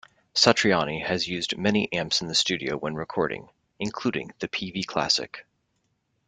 Satriani 0.33 1.05
has 1.05 1.27
used 1.27 1.59
many 1.59 1.93
amps 1.93 2.21
in 2.23 2.27
the 2.27 2.33
studio 2.33 2.75
when 2.75 2.95
recording, 2.95 3.49
including 3.77 4.31
the 4.39 4.47
Peavey 4.47 4.81
Classic. 4.83 5.45